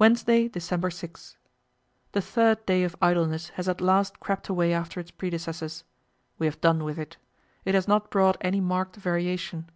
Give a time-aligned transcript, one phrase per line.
[0.00, 1.36] Wednesday, December 6.
[2.10, 5.84] the third day of idleness has at last crept away after its predecessors.
[6.40, 7.16] We have done with it.
[7.64, 9.70] It has not brought any marked variation.